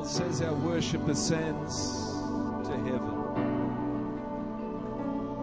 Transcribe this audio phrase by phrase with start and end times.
[0.00, 2.14] Bible says our worship ascends
[2.64, 3.16] to heaven.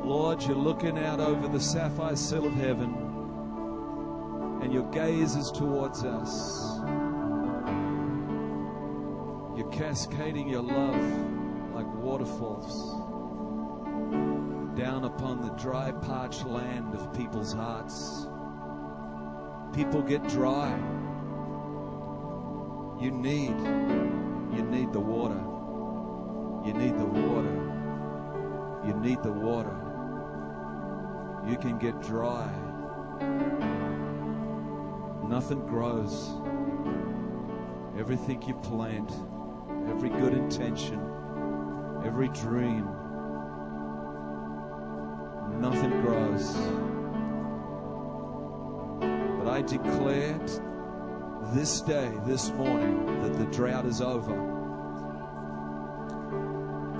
[0.04, 2.92] Lord, you're looking out over the sapphire sill of heaven,
[4.64, 6.80] and your gaze is towards us.
[9.56, 12.96] You're cascading your love like waterfalls
[14.76, 18.26] down upon the dry, parched land of people's hearts.
[19.76, 20.76] People get dry.
[23.00, 24.17] You need,
[24.54, 25.42] you need the water.
[26.66, 27.68] You need the water.
[28.86, 29.76] You need the water.
[31.48, 32.50] You can get dry.
[35.28, 36.32] Nothing grows.
[37.98, 39.12] Everything you plant,
[39.90, 41.00] every good intention,
[42.06, 42.86] every dream,
[45.60, 46.56] nothing grows.
[49.38, 50.50] But I declared
[51.54, 54.36] this day, this morning, that the drought is over.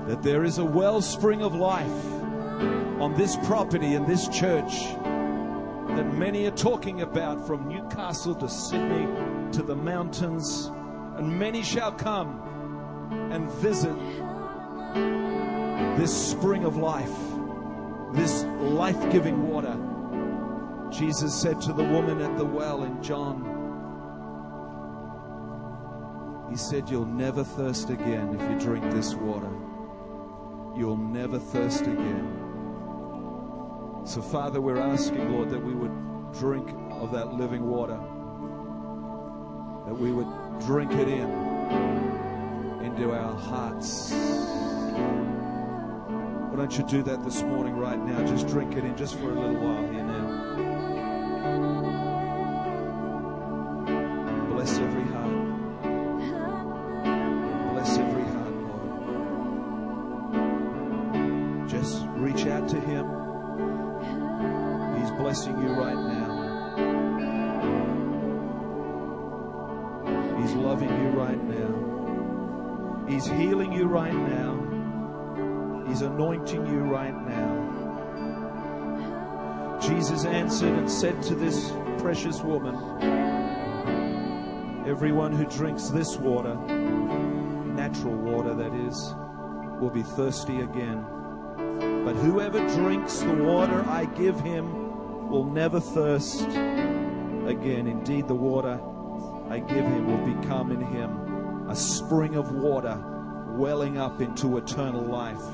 [0.06, 2.04] That there is a wellspring of life
[3.00, 4.72] on this property in this church
[5.98, 9.06] that many are talking about from Newcastle to Sydney
[9.52, 10.70] to the mountains,
[11.16, 12.40] and many shall come
[13.32, 13.96] and visit
[15.98, 17.16] this spring of life,
[18.14, 19.76] this life giving water.
[20.90, 23.57] Jesus said to the woman at the well in John,
[26.50, 29.50] He said, You'll never thirst again if you drink this water.
[30.76, 32.46] You'll never thirst again.
[34.04, 35.92] So, Father, we're asking, Lord, that we would
[36.32, 37.98] drink of that living water,
[39.86, 40.28] that we would
[40.60, 41.28] drink it in
[42.84, 44.12] into our hearts.
[46.50, 48.24] Why don't you do that this morning, right now?
[48.26, 50.47] Just drink it in just for a little while here now.
[82.48, 83.28] Woman,
[84.88, 89.14] Everyone who drinks this water, natural water that is,
[89.78, 91.04] will be thirsty again.
[92.06, 97.86] But whoever drinks the water I give him will never thirst again.
[97.86, 98.80] Indeed, the water
[99.50, 102.98] I give him will become in him a spring of water
[103.48, 105.44] welling up into eternal life.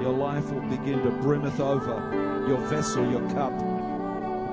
[0.00, 3.75] Your life will begin to brimmeth over your vessel, your cup.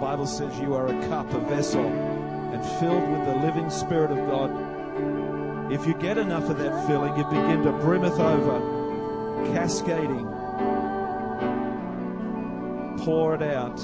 [0.04, 4.18] Bible says you are a cup, a vessel, and filled with the living Spirit of
[4.28, 5.72] God.
[5.72, 10.28] If you get enough of that filling, you begin to brimmeth over, cascading.
[13.06, 13.80] Pour it out.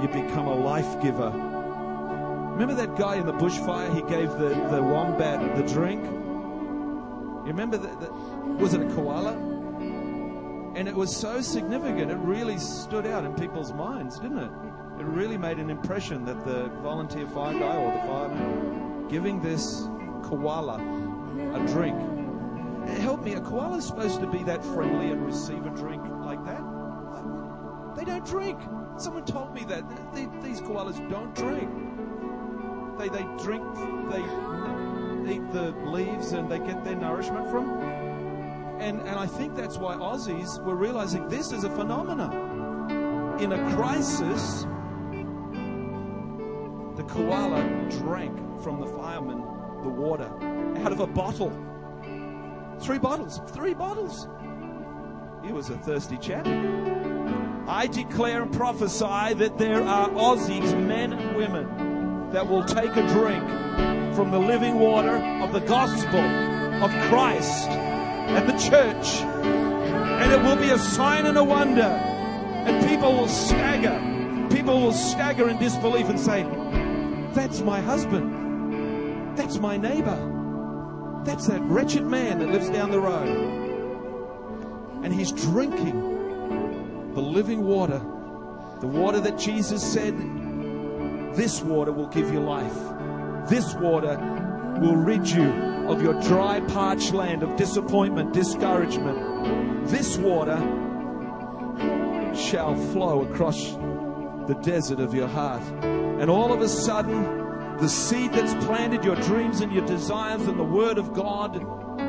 [0.00, 1.28] You become a life giver.
[1.28, 3.94] Remember that guy in the bushfire?
[3.94, 6.02] He gave the, the wombat the drink.
[6.02, 8.10] You remember that
[8.58, 9.53] was it a koala?
[10.74, 12.10] And it was so significant.
[12.10, 14.50] It really stood out in people's minds, didn't it?
[14.98, 19.82] It really made an impression that the volunteer fire guy or the fireman giving this
[20.24, 20.78] koala
[21.54, 21.96] a drink.
[22.98, 26.44] Help me, a koala is supposed to be that friendly and receive a drink like
[26.44, 26.62] that?
[27.96, 28.60] They don't drink.
[28.98, 29.84] Someone told me that
[30.14, 31.70] these koalas don't drink.
[32.98, 33.64] They they drink,
[34.10, 38.03] they eat the leaves, and they get their nourishment from.
[38.78, 43.40] And and I think that's why Aussies were realizing this is a phenomenon.
[43.40, 44.62] In a crisis,
[46.96, 49.42] the koala drank from the fireman
[49.82, 50.30] the water
[50.84, 51.52] out of a bottle.
[52.80, 54.26] Three bottles, three bottles.
[55.44, 56.46] He was a thirsty chap.
[57.66, 63.06] I declare and prophesy that there are Aussies, men and women, that will take a
[63.08, 63.46] drink
[64.14, 67.68] from the living water of the gospel of Christ
[68.26, 69.20] and the church.
[70.24, 71.82] And it will be a sign and a wonder.
[71.82, 74.00] And people will stagger.
[74.54, 76.44] People will stagger in disbelief and say,
[77.34, 79.36] That's my husband.
[79.36, 81.22] That's my neighbor.
[81.24, 83.28] That's that wretched man that lives down the road.
[85.02, 87.98] And he's drinking the living water,
[88.80, 90.16] the water that Jesus said,
[91.34, 92.78] This water will give you life.
[93.48, 94.16] This water
[94.80, 99.86] will rid you of your dry, parched land of disappointment, discouragement.
[99.88, 100.58] This water
[102.34, 103.74] shall flow across
[104.46, 105.62] the desert of your heart.
[105.82, 107.22] And all of a sudden,
[107.78, 111.54] the seed that's planted your dreams and your desires and the Word of God,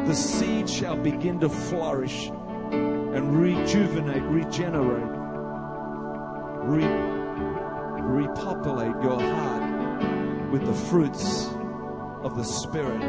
[0.06, 2.28] the seed shall begin to flourish
[2.72, 5.04] and rejuvenate, regenerate,
[6.64, 7.16] re-
[8.02, 11.48] repopulate your heart with the fruits
[12.24, 13.02] of the Spirit,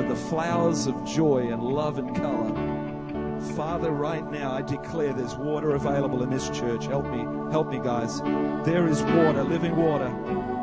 [0.00, 2.50] with the flowers of joy and love and color.
[3.54, 6.86] Father, right now I declare there's water available in this church.
[6.86, 7.18] Help me,
[7.50, 8.22] help me, guys.
[8.64, 10.10] There is water, living water.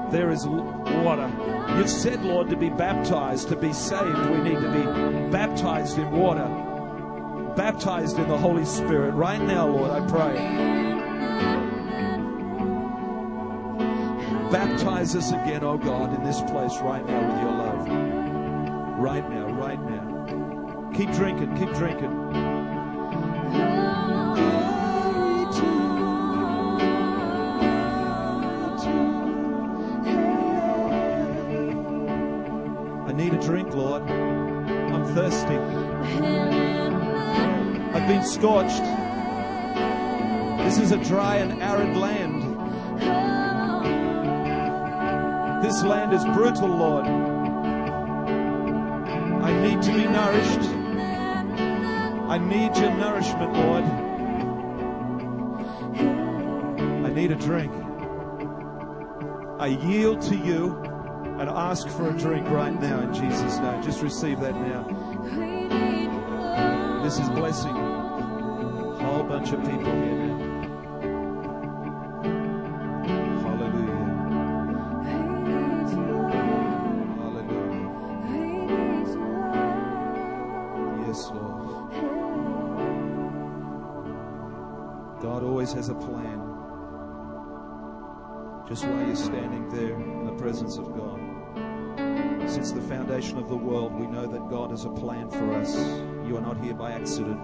[0.09, 1.31] There is water.
[1.77, 6.09] You've said, Lord, to be baptized, to be saved, we need to be baptized in
[6.09, 6.47] water,
[7.55, 9.13] baptized in the Holy Spirit.
[9.13, 10.33] Right now, Lord, I pray.
[14.51, 17.76] Baptize us again, oh God, in this place right now with your love.
[19.07, 20.92] Right now, right now.
[20.94, 22.12] Keep drinking, keep drinking.
[33.07, 34.04] I need a drink, Lord.
[34.04, 35.56] I'm thirsty.
[37.95, 38.83] I've been scorched.
[40.65, 42.44] This is a dry and arid land.
[45.63, 47.26] This land is brutal, Lord.
[49.67, 50.61] I need to be nourished.
[52.29, 53.83] I need your nourishment, Lord.
[57.05, 57.73] I need a drink.
[59.59, 60.77] I yield to you
[61.37, 63.83] and ask for a drink right now in Jesus' name.
[63.83, 64.85] Just receive that now.
[67.03, 67.75] This is blessing.
[67.75, 70.26] A whole bunch of people here
[94.49, 95.75] God has a plan for us.
[96.25, 97.39] You are not here by accident.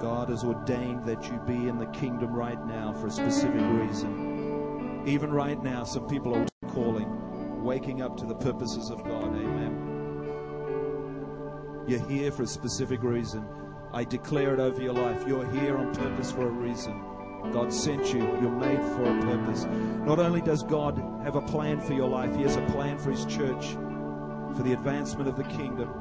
[0.00, 5.02] God has ordained that you be in the kingdom right now for a specific reason.
[5.06, 9.24] Even right now, some people are calling, waking up to the purposes of God.
[9.24, 9.88] Amen.
[11.86, 13.46] You're here for a specific reason.
[13.92, 15.24] I declare it over your life.
[15.26, 17.02] You're here on purpose for a reason.
[17.52, 18.20] God sent you.
[18.20, 19.64] You're made for a purpose.
[20.04, 23.10] Not only does God have a plan for your life, He has a plan for
[23.10, 23.76] His church,
[24.56, 25.92] for the advancement of the kingdom.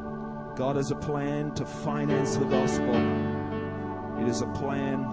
[0.55, 2.95] God has a plan to finance the gospel.
[4.21, 5.03] It is a plan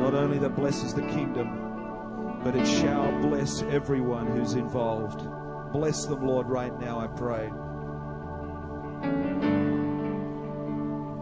[0.00, 5.26] not only that blesses the kingdom, but it shall bless everyone who's involved.
[5.72, 7.50] Bless them, Lord, right now, I pray.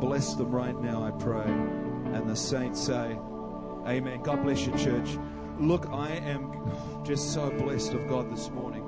[0.00, 1.44] Bless them right now, I pray.
[1.44, 3.18] And the saints say,
[3.86, 4.22] Amen.
[4.22, 5.18] God bless you, church.
[5.58, 6.70] Look, I am
[7.04, 8.84] just so blessed of God this morning.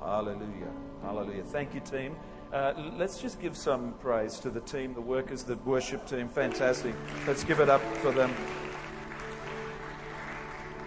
[0.00, 0.72] Hallelujah.
[1.02, 1.42] Hallelujah.
[1.42, 2.16] Thank you, team.
[2.52, 6.28] Uh, let's just give some praise to the team, the workers, the worship team.
[6.28, 6.94] Fantastic.
[7.26, 8.34] Let's give it up for them.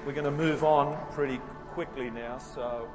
[0.06, 1.40] We're going to move on pretty
[1.72, 2.90] quickly now, so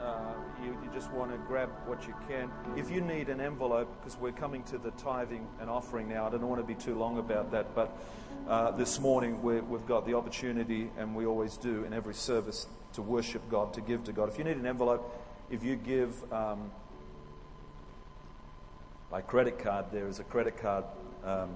[0.00, 2.50] uh, you, you, just want to grab what you can.
[2.76, 6.30] If you need an envelope, because we're coming to the tithing and offering now, I
[6.30, 7.96] don't want to be too long about that, but
[8.48, 12.66] uh, this morning we have got the opportunity, and we always do in every service,
[12.92, 14.28] to worship God, to give to God.
[14.28, 15.12] If you need an envelope,
[15.50, 16.70] if you give um,
[19.10, 20.84] by credit card, there is a credit card
[21.24, 21.50] um,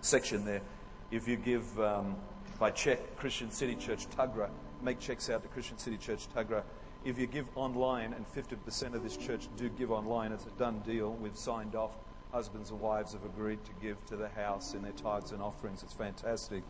[0.00, 0.62] section there.
[1.10, 2.16] If you give um,
[2.58, 4.50] by check, Christian City Church Tuggerah,
[4.82, 6.62] make checks out to Christian City Church Tuggerah.
[7.04, 10.80] If you give online, and 50% of this church do give online, it's a done
[10.80, 11.12] deal.
[11.12, 11.92] We've signed off
[12.32, 15.82] husbands and wives have agreed to give to the house in their tithes and offerings.
[15.82, 16.62] It's fantastic.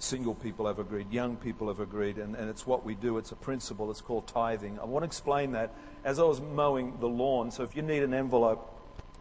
[0.00, 3.18] Single people have agreed, young people have agreed, and, and it's what we do.
[3.18, 3.90] It's a principle.
[3.90, 4.78] It's called tithing.
[4.78, 7.50] I want to explain that as I was mowing the lawn.
[7.50, 8.66] So if you need an envelope,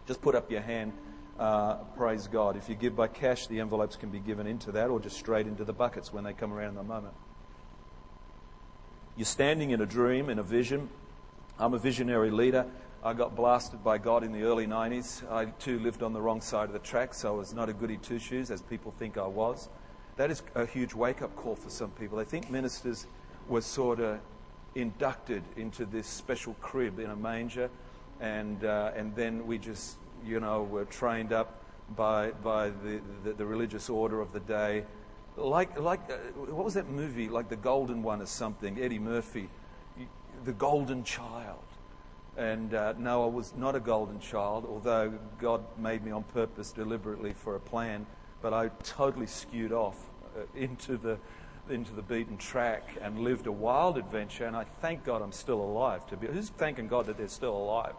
[0.08, 0.94] just put up your hand.
[1.38, 2.56] Uh, praise God.
[2.56, 5.48] If you give by cash, the envelopes can be given into that or just straight
[5.48, 7.14] into the buckets when they come around in the moment.
[9.18, 10.88] You're standing in a dream, in a vision.
[11.60, 12.66] I'm a visionary leader.
[13.04, 15.30] I got blasted by God in the early 90s.
[15.30, 17.74] I too lived on the wrong side of the track, so I was not a
[17.74, 19.68] goody two shoes as people think I was.
[20.20, 22.18] That is a huge wake up call for some people.
[22.18, 23.08] They think ministers
[23.48, 24.20] were sort of
[24.76, 27.70] inducted into this special crib in a manger,
[28.20, 29.96] and, uh, and then we just,
[30.26, 31.64] you know, were trained up
[31.96, 34.84] by, by the, the, the religious order of the day.
[35.38, 36.18] Like, like uh,
[36.52, 37.30] what was that movie?
[37.30, 39.48] Like The Golden One or something, Eddie Murphy.
[40.44, 41.64] The Golden Child
[42.36, 46.72] and uh, no, I was not a golden child, although God made me on purpose
[46.72, 48.06] deliberately for a plan.
[48.42, 50.09] But I totally skewed off
[50.56, 51.18] into the,
[51.70, 55.62] into the beaten track and lived a wild adventure, and I thank God I'm still
[55.62, 56.06] alive.
[56.08, 57.94] To be, who's thanking God that they're still alive?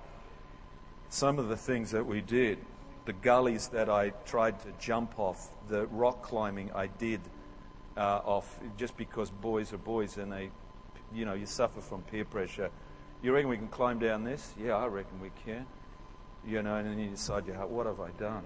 [1.08, 2.58] Some of the things that we did,
[3.04, 7.20] the gullies that I tried to jump off, the rock climbing I did
[7.96, 10.50] uh, off, just because boys are boys and they,
[11.12, 12.70] you know, you suffer from peer pressure.
[13.22, 14.54] You reckon we can climb down this?
[14.62, 15.66] Yeah, I reckon we can.
[16.46, 18.44] You know, and then you decide, yeah, what have I done?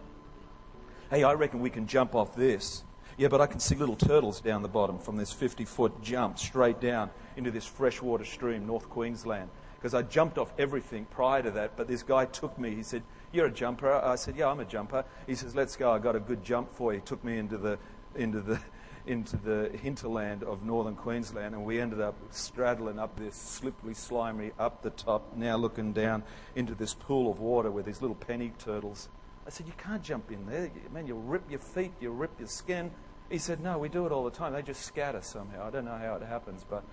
[1.11, 2.83] Hey, I reckon we can jump off this.
[3.17, 6.39] Yeah, but I can see little turtles down the bottom from this 50 foot jump
[6.39, 9.51] straight down into this freshwater stream, North Queensland.
[9.77, 12.75] Because I jumped off everything prior to that, but this guy took me.
[12.75, 13.03] He said,
[13.33, 13.93] You're a jumper.
[13.93, 15.05] I said, Yeah, I'm a jumper.
[15.27, 15.93] He says, Let's go.
[15.93, 17.01] I got a good jump for you.
[17.01, 17.79] He took me into the,
[18.17, 18.59] into the,
[19.07, 24.51] into the hinterland of northern Queensland, and we ended up straddling up this slippery, slimy,
[24.59, 26.23] up the top, now looking down
[26.57, 29.09] into this pool of water with these little penny turtles.
[29.47, 30.71] I said, You can't jump in there.
[30.93, 32.91] Man, you'll rip your feet, you'll rip your skin.
[33.31, 34.53] He said, No, we do it all the time.
[34.53, 35.67] They just scatter somehow.
[35.67, 36.85] I don't know how it happens, but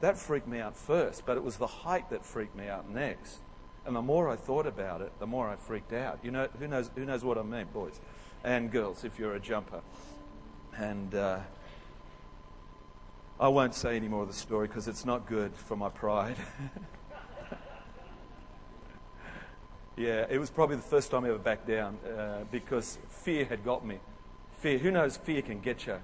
[0.00, 1.24] that freaked me out first.
[1.26, 3.40] But it was the height that freaked me out next.
[3.86, 6.20] And the more I thought about it, the more I freaked out.
[6.22, 8.00] You know, who knows, who knows what I mean, boys
[8.44, 9.80] and girls, if you're a jumper.
[10.76, 11.40] And uh,
[13.38, 16.36] I won't say any more of the story because it's not good for my pride.
[20.00, 23.62] yeah, it was probably the first time I ever backed down uh, because fear had
[23.62, 23.98] got me.
[24.60, 24.78] Fear.
[24.78, 25.96] Who knows fear can get you?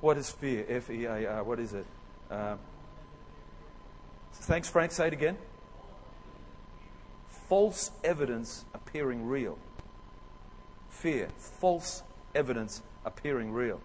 [0.00, 0.66] What is fear?
[0.68, 1.44] F E A R.
[1.44, 1.86] What is it?
[2.28, 2.58] Um,
[4.32, 4.90] thanks, Frank.
[4.90, 5.38] Say it again.
[7.48, 9.58] False evidence appearing real.
[10.88, 11.28] Fear.
[11.36, 12.02] False
[12.34, 13.80] evidence appearing real.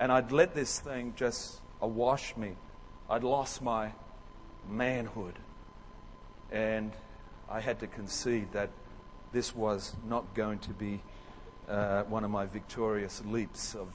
[0.00, 2.56] And I'd let this thing just awash me.
[3.08, 3.92] I'd lost my
[4.68, 5.38] manhood.
[6.50, 6.90] And
[7.48, 8.70] I had to concede that
[9.32, 11.02] this was not going to be
[11.68, 13.88] uh, one of my victorious leaps of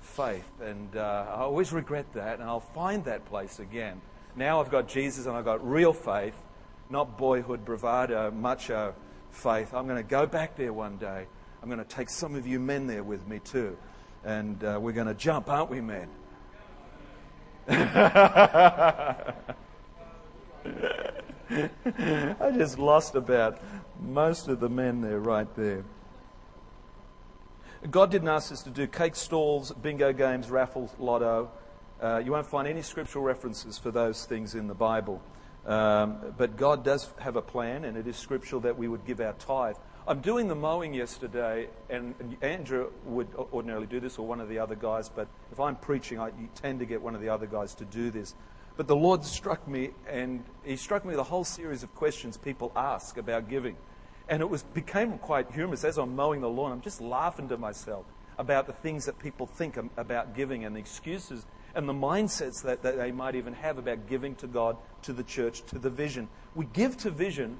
[0.00, 0.48] faith.
[0.60, 4.00] And uh, I always regret that, and I'll find that place again.
[4.36, 6.34] Now I've got Jesus and I've got real faith,
[6.90, 8.94] not boyhood bravado, macho
[9.30, 9.74] faith.
[9.74, 11.26] I'm going to go back there one day.
[11.62, 13.76] I'm going to take some of you men there with me too.
[14.24, 16.08] And uh, we're going to jump, aren't we, men?
[21.50, 23.60] I just lost about
[24.00, 25.84] most of the men there right there.
[27.90, 31.50] God didn't ask us to do cake stalls, bingo games, raffles, lotto.
[32.02, 35.22] Uh, you won't find any scriptural references for those things in the Bible.
[35.64, 39.20] Um, but God does have a plan, and it is scriptural that we would give
[39.20, 39.76] our tithe.
[40.06, 44.58] I'm doing the mowing yesterday, and Andrew would ordinarily do this, or one of the
[44.58, 47.74] other guys, but if I'm preaching, I tend to get one of the other guys
[47.76, 48.34] to do this.
[48.78, 52.36] But the Lord struck me, and He struck me with a whole series of questions
[52.36, 53.76] people ask about giving.
[54.28, 55.82] And it was, became quite humorous.
[55.82, 58.06] As I'm mowing the lawn, I'm just laughing to myself
[58.38, 61.44] about the things that people think about giving and the excuses
[61.74, 65.24] and the mindsets that, that they might even have about giving to God, to the
[65.24, 66.28] church, to the vision.
[66.54, 67.58] We give to vision.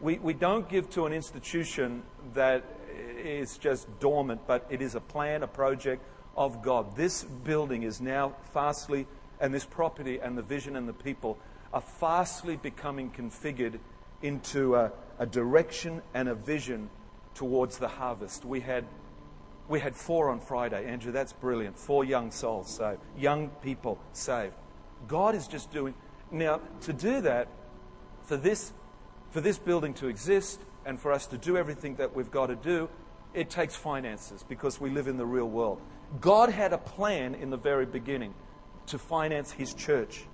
[0.00, 2.02] We, we don't give to an institution
[2.34, 2.64] that
[3.22, 6.02] is just dormant, but it is a plan, a project
[6.36, 6.96] of God.
[6.96, 9.06] This building is now fastly,
[9.40, 11.38] and this property and the vision and the people
[11.72, 13.78] are fastly becoming configured
[14.22, 16.90] into a, a direction and a vision
[17.34, 18.44] towards the harvest.
[18.44, 18.84] We had
[19.68, 21.12] we had four on Friday, Andrew.
[21.12, 21.78] That's brilliant.
[21.78, 24.54] Four young souls saved, young people saved.
[25.06, 25.94] God is just doing
[26.32, 27.48] now to do that
[28.24, 28.72] for this
[29.30, 32.56] for this building to exist and for us to do everything that we've got to
[32.56, 32.88] do.
[33.32, 35.80] It takes finances because we live in the real world.
[36.20, 38.34] God had a plan in the very beginning
[38.90, 40.24] to finance His church.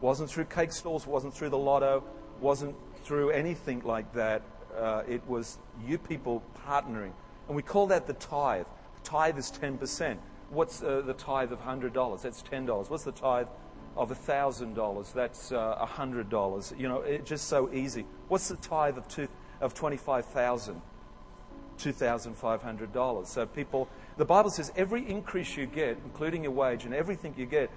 [0.00, 2.04] Wasn't through cake stalls, wasn't through the lotto,
[2.40, 4.42] wasn't through anything like that.
[4.76, 7.12] Uh, it was you people partnering.
[7.48, 8.66] And we call that the tithe.
[9.02, 10.18] The tithe is 10%.
[10.50, 12.22] What's uh, the tithe of $100?
[12.22, 12.90] That's $10.
[12.90, 13.48] What's the tithe
[13.96, 15.12] of $1,000?
[15.12, 16.78] That's uh, $100.
[16.78, 18.06] You know, it's just so easy.
[18.28, 19.28] What's the tithe of, two,
[19.60, 20.80] of 25000
[21.78, 23.26] $2,500.
[23.26, 27.46] So people, the Bible says every increase you get, including your wage and everything you
[27.46, 27.70] get,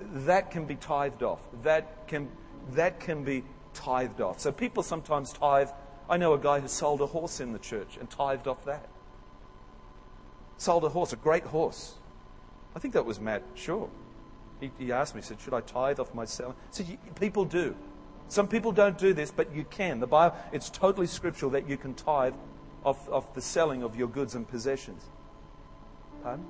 [0.00, 1.40] that can be tithed off.
[1.64, 2.28] That can,
[2.72, 3.44] that can be
[3.74, 4.38] tithed off.
[4.40, 5.68] So people sometimes tithe.
[6.08, 8.88] I know a guy who sold a horse in the church and tithed off that.
[10.58, 11.94] Sold a horse, a great horse.
[12.74, 13.88] I think that was Matt Sure.
[14.60, 16.54] He, he asked me, he said, Should I tithe off my selling?
[16.70, 17.74] Said, People do.
[18.28, 19.98] Some people don't do this, but you can.
[19.98, 22.34] The Bible, it's totally scriptural that you can tithe
[22.84, 25.02] off, off the selling of your goods and possessions.
[26.22, 26.46] Pardon?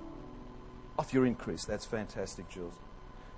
[0.99, 1.65] Off your increase.
[1.65, 2.75] That's fantastic, Jules.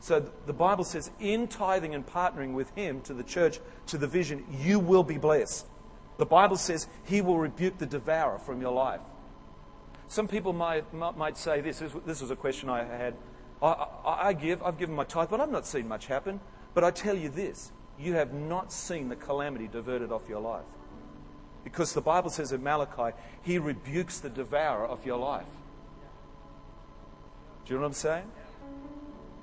[0.01, 4.09] So the Bible says, in tithing and partnering with Him to the church, to the
[4.09, 5.67] vision, you will be blessed.
[6.19, 9.01] The Bible says He will rebuke the devourer from your life.
[10.09, 11.83] Some people might, might say this.
[12.05, 13.15] This was a question I had
[13.63, 16.41] I, I, I give, I've given my tithe, but I've not seen much happen.
[16.75, 20.65] But I tell you this you have not seen the calamity diverted off your life.
[21.63, 25.47] Because the Bible says in Malachi, He rebukes the devourer of your life.
[27.65, 28.25] Do you know what I'm saying?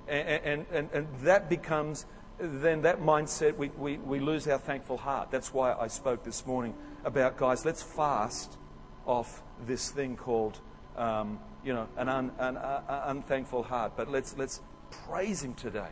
[0.07, 2.05] And, and, and, that becomes,
[2.39, 5.29] then that mindset, we, we, we lose our thankful heart.
[5.29, 6.73] That's why I spoke this morning
[7.05, 8.57] about, guys, let's fast
[9.05, 10.59] off this thing called,
[10.97, 13.93] um, you know, an, un, an uh, unthankful heart.
[13.95, 15.89] But let's, let's praise Him today.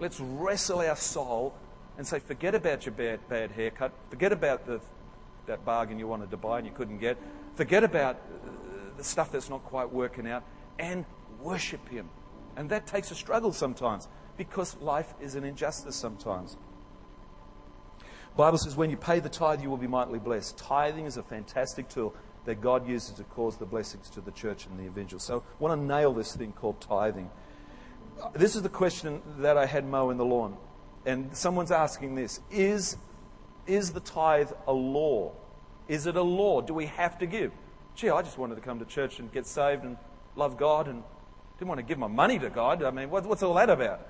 [0.00, 1.54] Let's wrestle our soul
[1.96, 3.92] and say, forget about your bad, bad haircut.
[4.10, 4.80] Forget about the,
[5.46, 7.16] that bargain you wanted to buy and you couldn't get.
[7.54, 8.48] Forget about uh,
[8.96, 10.42] the stuff that's not quite working out
[10.78, 11.04] and
[11.42, 12.08] worship Him.
[12.56, 16.56] And that takes a struggle sometimes because life is an injustice sometimes.
[18.36, 20.56] Bible says when you pay the tithe, you will be mightily blessed.
[20.56, 24.66] Tithing is a fantastic tool that God uses to cause the blessings to the church
[24.66, 25.20] and the individual.
[25.20, 27.30] So I want to nail this thing called tithing.
[28.34, 30.56] This is the question that I had mow in the lawn.
[31.04, 32.96] And someone's asking this Is,
[33.66, 35.32] is the tithe a law?
[35.88, 36.60] Is it a law?
[36.60, 37.52] Do we have to give?
[37.94, 39.96] Gee, I just wanted to come to church and get saved and
[40.36, 41.02] love God and
[41.58, 42.82] didn't want to give my money to God.
[42.82, 44.06] I mean, what, what's all that about?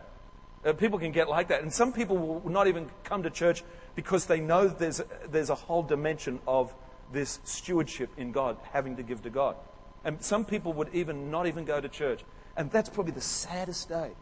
[0.65, 1.63] Uh, people can get like that.
[1.63, 3.63] And some people will not even come to church
[3.95, 6.73] because they know there's, there's a whole dimension of
[7.13, 9.57] this stewardship in God, having to give to God.
[10.05, 12.25] And some people would even not even go to church.
[12.57, 14.13] And that's probably the saddest day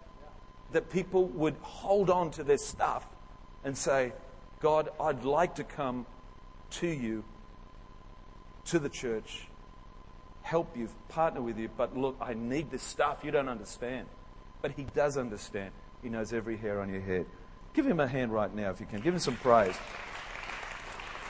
[0.72, 3.06] that people would hold on to their stuff
[3.64, 4.12] and say,
[4.60, 6.06] God, I'd like to come
[6.70, 7.24] to you,
[8.66, 9.48] to the church,
[10.42, 13.18] help you, partner with you, but look, I need this stuff.
[13.24, 14.06] You don't understand.
[14.62, 15.72] But He does understand.
[16.02, 17.26] He knows every hair on your head.
[17.74, 19.00] Give Him a hand right now if you can.
[19.00, 19.76] Give Him some praise.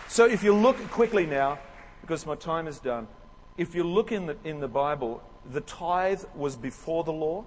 [0.09, 1.59] So if you look quickly now,
[2.01, 3.07] because my time is done,
[3.57, 7.45] if you look in the, in the Bible, the tithe was before the law,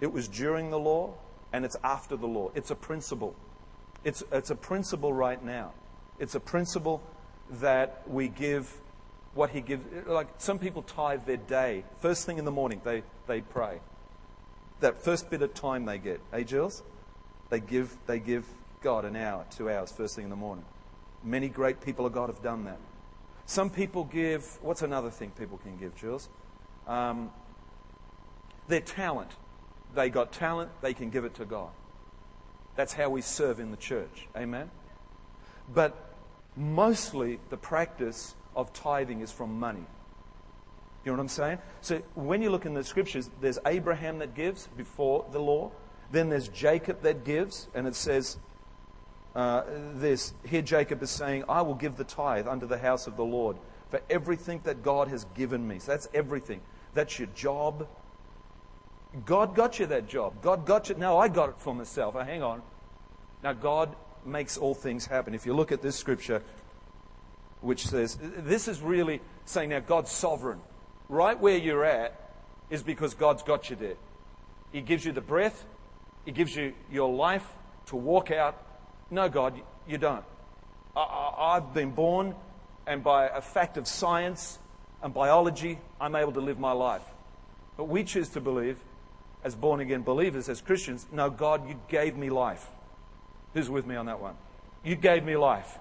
[0.00, 1.14] it was during the law,
[1.52, 2.50] and it's after the law.
[2.54, 3.34] It's a principle.
[4.04, 5.72] It's, it's a principle right now.
[6.18, 7.02] It's a principle
[7.50, 8.80] that we give
[9.38, 9.84] what he gives.
[10.06, 11.84] Like some people tithe their day.
[12.00, 13.78] First thing in the morning, they, they pray.
[14.80, 16.20] That first bit of time they get.
[16.32, 16.82] Hey, Jules?
[17.48, 18.44] They give, they give
[18.82, 20.64] God an hour, two hours, first thing in the morning.
[21.22, 22.78] Many great people of God have done that.
[23.46, 26.28] Some people give, what's another thing people can give, Jules?
[26.88, 27.30] Um,
[28.66, 29.30] their talent.
[29.94, 31.70] They got talent, they can give it to God.
[32.74, 34.26] That's how we serve in the church.
[34.36, 34.70] Amen?
[35.72, 35.96] But
[36.56, 39.84] mostly the practice of tithing is from money.
[41.04, 41.58] You know what I'm saying?
[41.80, 45.70] So when you look in the scriptures, there's Abraham that gives before the law.
[46.10, 48.38] Then there's Jacob that gives, and it says
[49.34, 49.62] uh,
[49.94, 50.32] this.
[50.44, 53.56] Here Jacob is saying, I will give the tithe unto the house of the Lord
[53.90, 55.78] for everything that God has given me.
[55.78, 56.60] So that's everything.
[56.94, 57.86] That's your job.
[59.24, 60.42] God got you that job.
[60.42, 60.94] God got you.
[60.94, 62.16] No, I got it for myself.
[62.16, 62.62] Oh, hang on.
[63.42, 65.34] Now, God makes all things happen.
[65.34, 66.42] If you look at this scripture,
[67.60, 70.60] which says, this is really saying now God's sovereign.
[71.08, 72.18] Right where you're at
[72.70, 73.96] is because God's got you there.
[74.72, 75.64] He gives you the breath,
[76.24, 77.46] He gives you your life
[77.86, 78.62] to walk out.
[79.10, 80.24] No, God, you don't.
[80.94, 82.34] I, have been born,
[82.86, 84.58] and by a fact of science
[85.02, 87.04] and biology, I'm able to live my life.
[87.76, 88.76] But we choose to believe,
[89.44, 92.66] as born again believers, as Christians, no, God, you gave me life.
[93.54, 94.34] Who's with me on that one?
[94.84, 95.78] You gave me life.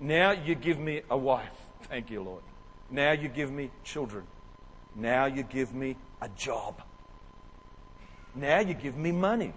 [0.00, 1.54] Now you give me a wife.
[1.82, 2.42] Thank you, Lord.
[2.90, 4.24] Now you give me children.
[4.96, 6.82] Now you give me a job.
[8.34, 9.52] Now you give me money.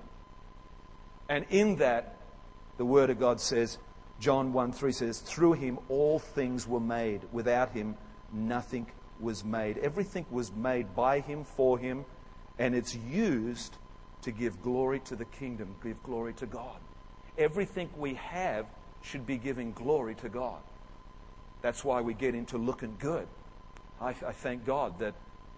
[1.30, 2.18] And in that,
[2.78, 3.78] the Word of God says,
[4.20, 7.22] John 1 3 says, Through him all things were made.
[7.32, 7.96] Without him,
[8.32, 8.88] nothing
[9.20, 9.78] was made.
[9.78, 12.06] Everything was made by him, for him,
[12.60, 13.78] and it's used
[14.24, 16.78] to give glory to the kingdom, give glory to God.
[17.38, 18.66] Everything we have
[19.04, 20.60] should be giving glory to God.
[21.62, 23.28] That's why we get into looking good.
[24.02, 25.14] I, I thank God that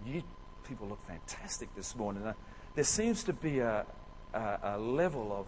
[0.06, 0.24] you
[0.68, 2.24] people look fantastic this morning.
[2.26, 2.34] Uh,
[2.74, 3.86] there seems to be a,
[4.34, 5.48] a, a level of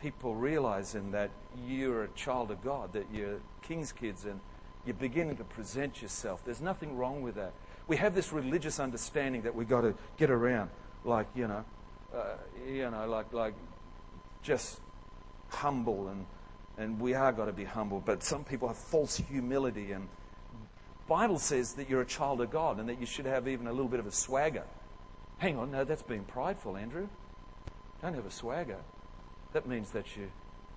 [0.00, 1.30] people realizing that
[1.66, 4.40] you're a child of God, that you're king's kids, and
[4.84, 6.44] you're beginning to present yourself.
[6.44, 7.52] There's nothing wrong with that.
[7.88, 10.70] We have this religious understanding that we've got to get around,
[11.04, 11.64] like, you know,
[12.14, 13.54] uh, you know, like, like
[14.42, 14.80] just
[15.48, 16.26] humble and
[16.78, 18.00] and we are got to be humble.
[18.00, 20.08] But some people have false humility, and
[21.08, 23.72] Bible says that you're a child of God and that you should have even a
[23.72, 24.64] little bit of a swagger.
[25.38, 27.08] Hang on, no, that's being prideful, Andrew.
[28.00, 28.78] Don't have a swagger.
[29.52, 30.30] That means that you,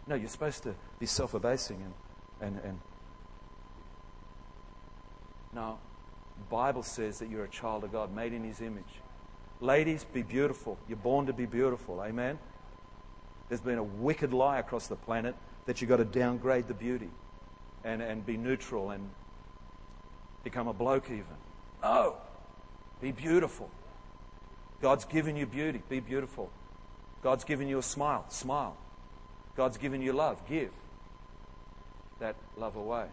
[0.08, 1.93] no, you're supposed to be self-abasing and,
[2.41, 2.79] and, and.
[5.53, 5.79] No,
[6.49, 8.84] Bible says that you're a child of God, made in His image.
[9.62, 10.77] Ladies, be beautiful.
[10.89, 12.03] You're born to be beautiful.
[12.03, 12.38] Amen?
[13.47, 17.10] There's been a wicked lie across the planet that you've got to downgrade the beauty
[17.84, 19.10] and, and be neutral and
[20.43, 21.25] become a bloke even.
[21.82, 22.15] No.
[23.01, 23.69] Be beautiful.
[24.82, 25.82] God's given you beauty.
[25.89, 26.51] Be beautiful.
[27.23, 28.25] God's given you a smile.
[28.30, 28.78] Smile.
[29.58, 30.47] God's given you love.
[30.47, 30.71] Give
[32.19, 33.08] that love away.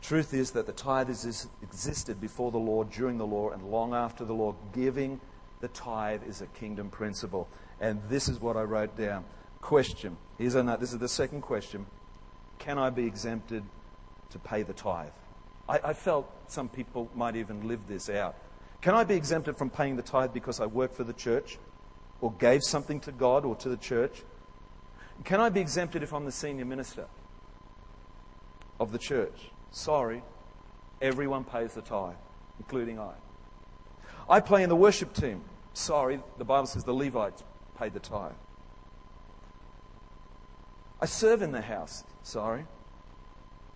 [0.00, 3.94] Truth is that the tithe has existed before the Lord, during the law, and long
[3.94, 4.54] after the law.
[4.74, 5.20] Giving
[5.60, 7.48] the tithe is a kingdom principle.
[7.80, 9.24] And this is what I wrote down.
[9.64, 10.18] Question.
[10.36, 10.78] Here's another.
[10.78, 11.86] This is the second question.
[12.58, 13.64] Can I be exempted
[14.28, 15.08] to pay the tithe?
[15.66, 18.36] I, I felt some people might even live this out.
[18.82, 21.56] Can I be exempted from paying the tithe because I work for the church
[22.20, 24.22] or gave something to God or to the church?
[25.24, 27.06] Can I be exempted if I'm the senior minister
[28.78, 29.48] of the church?
[29.70, 30.22] Sorry,
[31.00, 32.16] everyone pays the tithe,
[32.58, 33.14] including I.
[34.28, 35.40] I play in the worship team.
[35.72, 37.42] Sorry, the Bible says the Levites
[37.78, 38.32] paid the tithe.
[41.04, 42.02] I serve in the house.
[42.22, 42.64] Sorry.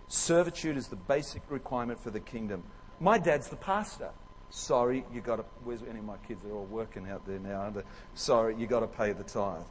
[0.07, 2.63] Servitude is the basic requirement for the kingdom.
[2.99, 4.09] My dad's the pastor.
[4.49, 5.45] Sorry, you got to.
[5.63, 6.41] Where's any of my kids?
[6.41, 7.71] They're all working out there now.
[8.15, 9.61] Sorry, you got to pay the tithe.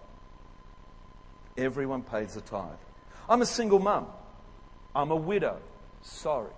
[1.57, 2.79] Everyone pays the tithe.
[3.29, 4.07] I'm a single mum.
[4.95, 5.59] I'm a widow.
[6.03, 6.53] Sorry,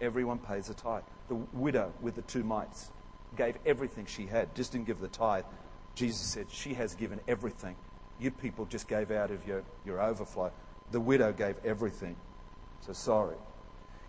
[0.00, 1.02] everyone pays the tithe.
[1.26, 2.92] The widow with the two mites
[3.36, 5.46] gave everything she had, just didn't give the tithe.
[5.96, 7.74] Jesus said, She has given everything.
[8.20, 10.50] You people just gave out of your, your overflow.
[10.90, 12.16] The widow gave everything.
[12.80, 13.36] So sorry.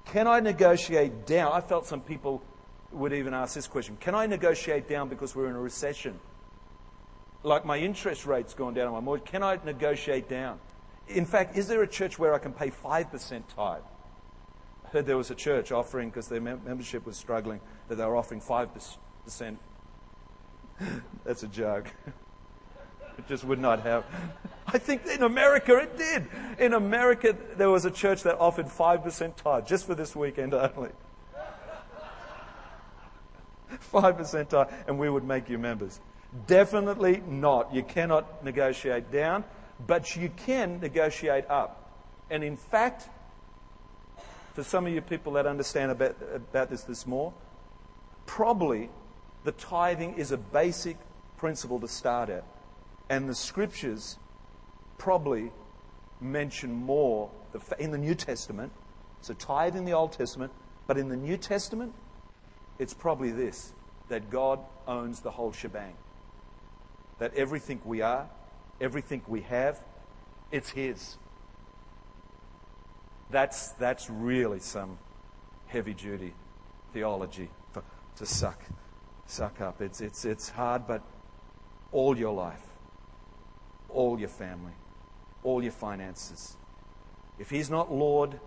[0.05, 1.51] Can I negotiate down?
[1.51, 2.41] I felt some people
[2.91, 6.19] would even ask this question Can I negotiate down because we're in a recession?
[7.43, 9.27] Like my interest rate's gone down on my mortgage.
[9.27, 10.59] Can I negotiate down?
[11.07, 13.81] In fact, is there a church where I can pay 5% tithe?
[14.85, 18.15] I heard there was a church offering, because their membership was struggling, that they were
[18.15, 19.57] offering 5%.
[21.25, 21.93] That's a joke.
[23.19, 24.05] It just would not have.
[24.67, 26.27] I think in America it did.
[26.57, 30.91] In America, there was a church that offered 5% tithe just for this weekend only.
[33.91, 35.99] 5% tithe, and we would make you members.
[36.47, 37.73] Definitely not.
[37.73, 39.43] You cannot negotiate down,
[39.85, 41.91] but you can negotiate up.
[42.29, 43.09] And in fact,
[44.53, 47.33] for some of you people that understand about, about this this more,
[48.25, 48.89] probably
[49.43, 50.95] the tithing is a basic
[51.37, 52.45] principle to start at.
[53.09, 54.17] And the scriptures
[54.97, 55.51] probably
[56.21, 57.29] mention more
[57.79, 58.71] in the New Testament.
[59.21, 60.51] So tithe in the Old Testament,
[60.87, 61.93] but in the New Testament,
[62.77, 63.73] it's probably this
[64.09, 65.95] that God owns the whole shebang
[67.19, 68.27] that everything we are,
[68.81, 69.79] everything we have,
[70.51, 71.17] it's His.
[73.29, 74.97] That's, that's really some
[75.67, 76.33] heavy duty
[76.93, 77.49] theology
[78.15, 78.59] to suck,
[79.27, 79.81] suck up.
[79.81, 81.03] It's, it's, it's hard, but
[81.91, 82.65] all your life,
[83.91, 84.73] all your family,
[85.43, 86.57] all your finances.
[87.37, 88.39] If He's not Lord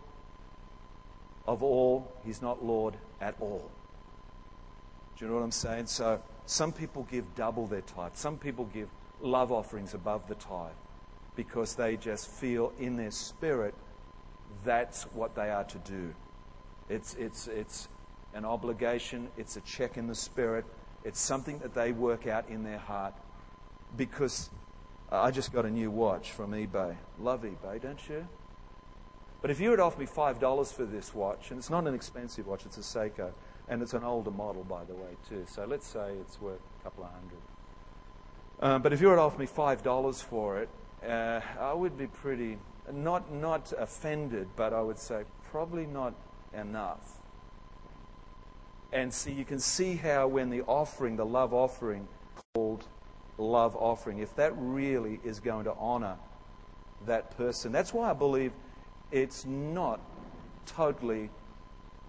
[1.47, 3.71] of all, He's not Lord at all.
[5.17, 5.87] Do you know what I'm saying?
[5.87, 8.13] So some people give double their tithe.
[8.15, 8.89] Some people give
[9.21, 10.73] love offerings above the tithe
[11.37, 13.75] because they just feel in their spirit
[14.65, 16.15] that's what they are to do.
[16.89, 17.89] It's, it's, it's
[18.35, 20.65] an obligation, it's a check in the spirit,
[21.05, 23.15] it's something that they work out in their heart
[23.97, 24.51] because
[25.13, 26.97] I just got a new watch from eBay.
[27.21, 28.27] Love eBay, don't you?
[29.43, 32.47] But if you had offered me $5 for this watch, and it's not an expensive
[32.47, 33.31] watch, it's a Seiko,
[33.69, 35.45] and it's an older model, by the way, too.
[35.47, 37.39] So let's say it's worth a couple of hundred.
[38.61, 40.69] Um, but if you were to offer me five dollars for it,
[41.07, 42.59] uh, I would be pretty
[42.93, 46.15] not not offended, but I would say probably not
[46.55, 47.19] enough.
[48.93, 52.07] And see, you can see how when the offering, the love offering,
[52.55, 52.85] called
[53.43, 56.17] love offering, if that really is going to honor
[57.07, 58.53] that person, that's why I believe
[59.11, 60.01] it's not
[60.67, 61.31] totally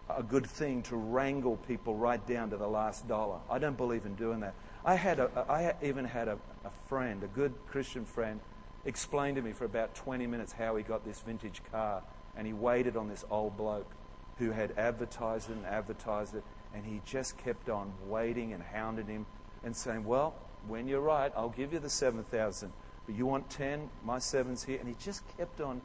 [0.10, 3.39] a good thing to wrangle people right down to the last dollar.
[3.50, 4.54] I don't believe in doing that.
[4.86, 8.39] I had a, I even had a, a friend, a good Christian friend,
[8.86, 12.04] explain to me for about 20 minutes how he got this vintage car,
[12.36, 13.89] and he waited on this old bloke
[14.38, 16.43] who had advertised it and advertised it,
[16.74, 19.26] and he just kept on waiting and hounding him
[19.63, 20.36] and saying, "Well,
[20.67, 22.71] when you're right, I'll give you the 7,000,
[23.06, 25.82] but you want 10, my seven's here." And he just kept on.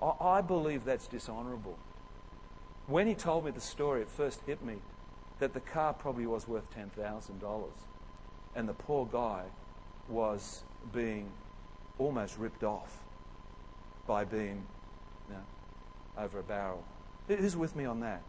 [0.00, 1.78] I, I believe that's dishonorable.
[2.86, 4.76] When he told me the story, it first hit me
[5.38, 7.64] that the car probably was worth $10,000.
[8.54, 9.44] And the poor guy
[10.08, 11.30] was being
[11.98, 13.02] almost ripped off
[14.06, 14.64] by being
[15.28, 16.84] you know, over a barrel.
[17.26, 18.22] Who's with me on that?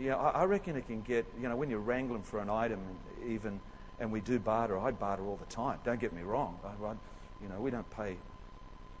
[0.00, 2.80] Yeah, I, I reckon it can get, you know, when you're wrangling for an item,
[3.26, 3.60] even,
[4.00, 5.78] and we do barter, I barter all the time.
[5.84, 6.58] Don't get me wrong.
[6.64, 6.92] I, I,
[7.42, 8.16] you know, we don't pay,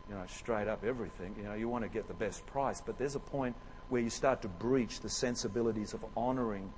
[0.08, 1.34] you know, straight up everything.
[1.38, 3.56] You know, you want to get the best price, but there's a point
[3.88, 6.72] where you start to breach the sensibilities of honoring,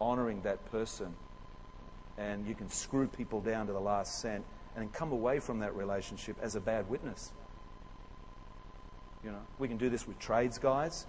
[0.00, 1.14] honoring that person,
[2.16, 4.44] and you can screw people down to the last cent
[4.76, 7.32] and come away from that relationship as a bad witness.
[9.24, 11.06] You know, we can do this with trades guys.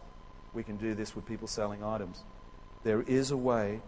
[0.54, 2.24] We can do this with people selling items.
[2.84, 3.82] There is a way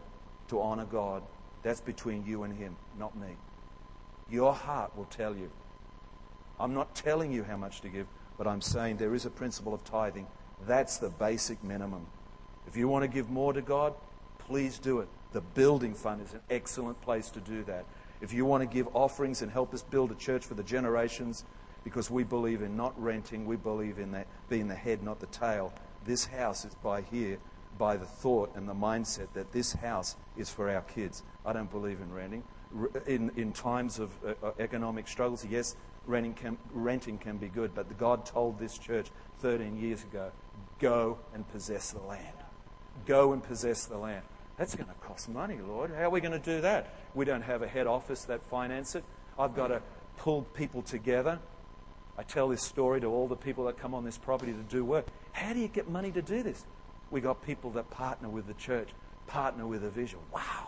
[0.50, 1.24] to honor God.
[1.64, 3.30] That's between you and Him, not me.
[4.30, 5.50] Your heart will tell you.
[6.60, 9.74] I'm not telling you how much to give, but I'm saying there is a principle
[9.74, 10.28] of tithing.
[10.68, 12.06] That's the basic minimum.
[12.68, 13.94] If you want to give more to God,
[14.40, 15.08] please do it.
[15.34, 17.86] The building fund is an excellent place to do that.
[18.22, 21.44] If you want to give offerings and help us build a church for the generations,
[21.84, 25.26] because we believe in not renting, we believe in that being the head, not the
[25.28, 25.74] tail.
[26.06, 27.40] This house is by here,
[27.78, 31.24] by the thought and the mindset that this house is for our kids.
[31.46, 32.44] I don't believe in renting.
[33.06, 35.76] In, in times of uh, uh, economic struggles, yes,
[36.06, 39.08] renting can, renting can be good, but God told this church
[39.40, 40.32] 13 years ago
[40.80, 42.36] go and possess the land.
[43.06, 44.24] Go and possess the land.
[44.58, 45.92] That's going to cost money, Lord.
[45.92, 46.94] How are we going to do that?
[47.16, 49.04] We don't have a head office that finance it.
[49.38, 49.82] I've got to
[50.18, 51.40] pull people together.
[52.18, 54.86] I tell this story to all the people that come on this property to do
[54.86, 55.08] work.
[55.32, 56.66] How do you get money to do this?
[57.10, 58.90] We got people that partner with the church,
[59.28, 60.20] partner with a vision.
[60.32, 60.61] Wow,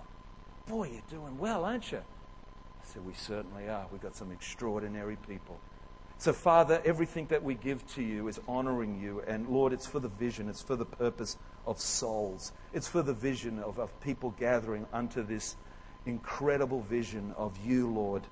[0.67, 1.99] boy, you're doing well, aren't you?
[1.99, 3.85] I said, We certainly are.
[3.91, 5.59] We've got some extraordinary people.
[6.17, 9.21] So, Father, everything that we give to you is honoring you.
[9.27, 13.13] And Lord, it's for the vision, it's for the purpose of souls, it's for the
[13.13, 15.55] vision of, of people gathering unto this
[16.05, 18.23] incredible vision of you, Lord,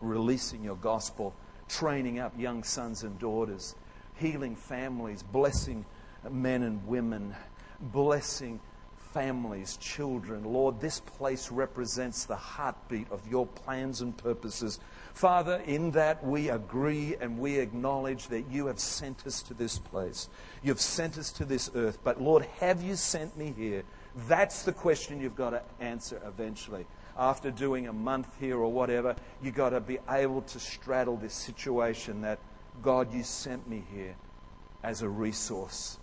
[0.00, 1.34] releasing your gospel,
[1.68, 3.74] training up young sons and daughters,
[4.14, 5.84] healing families, blessing
[6.30, 7.34] men and women,
[7.80, 8.60] blessing
[9.12, 10.44] families, children.
[10.44, 14.78] Lord, this place represents the heartbeat of your plans and purposes.
[15.14, 19.78] Father, in that we agree and we acknowledge that you have sent us to this
[19.78, 20.28] place.
[20.62, 21.98] You've sent us to this earth.
[22.04, 23.82] But Lord, have you sent me here?
[24.28, 26.86] That's the question you've got to answer eventually.
[27.16, 31.34] After doing a month here or whatever, you've got to be able to straddle this
[31.34, 32.38] situation that,
[32.82, 34.14] God, you sent me here
[34.84, 35.98] as a resource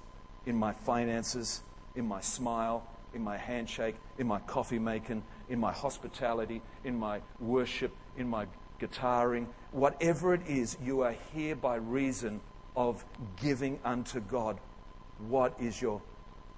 [0.45, 1.61] in my finances,
[1.95, 2.85] in my smile,
[3.15, 8.45] in my handshake, in my coffee making, in my hospitality, in my worship, in my
[8.80, 12.41] guitaring, whatever it is, you are here by reason
[12.75, 13.06] of
[13.41, 14.60] giving unto God.
[15.30, 16.01] What is your,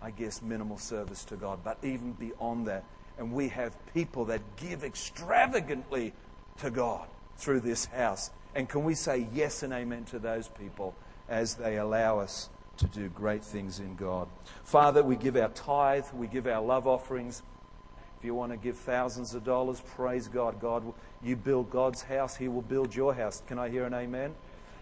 [0.02, 1.60] I guess, minimal service to God?
[1.63, 2.84] But even beyond that,
[3.20, 6.13] and we have people that give extravagantly
[6.60, 8.32] to God through this house.
[8.56, 10.96] And can we say yes and amen to those people
[11.30, 14.27] as they allow us to do great things in God.
[14.63, 17.41] Father, we give our tithe, we give our love offerings.
[18.19, 20.59] If you want to give thousands of dollars, praise God.
[20.59, 20.83] God,
[21.21, 23.43] you build God's house, He will build your house.
[23.47, 24.33] Can I hear an amen?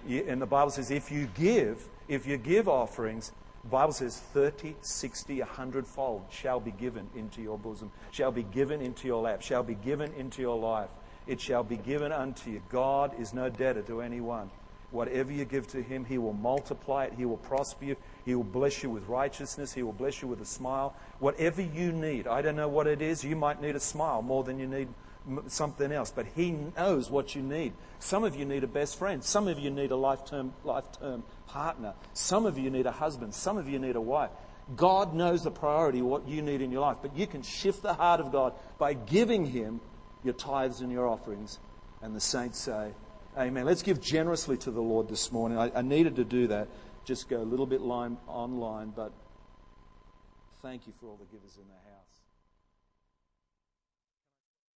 [0.07, 3.31] And the Bible says, if you give, if you give offerings,
[3.63, 8.43] the Bible says 30, 60, 100 fold shall be given into your bosom, shall be
[8.43, 10.89] given into your lap, shall be given into your life.
[11.25, 12.61] It shall be given unto you.
[12.69, 14.51] God is no debtor to anyone.
[14.91, 17.13] Whatever you give to Him, He will multiply it.
[17.17, 17.95] He will prosper you.
[18.25, 19.73] He will bless you with righteousness.
[19.73, 20.95] He will bless you with a smile.
[21.19, 23.23] Whatever you need, I don't know what it is.
[23.23, 24.87] You might need a smile more than you need
[25.47, 27.73] something else, but He knows what you need.
[27.99, 29.23] Some of you need a best friend.
[29.23, 31.93] Some of you need a lifetime, lifetime partner.
[32.13, 33.33] Some of you need a husband.
[33.33, 34.29] Some of you need a wife.
[34.75, 37.93] God knows the priority, what you need in your life, but you can shift the
[37.93, 39.79] heart of God by giving Him
[40.23, 41.59] your tithes and your offerings.
[42.01, 42.91] And the saints say,
[43.37, 43.65] Amen.
[43.65, 45.57] Let's give generously to the Lord this morning.
[45.57, 46.69] I, I needed to do that.
[47.03, 49.11] Just go a little bit line, online, but
[50.61, 51.84] thank you for all the givers in house.